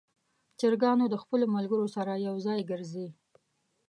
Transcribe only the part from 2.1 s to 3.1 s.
یو ځای ګرځي.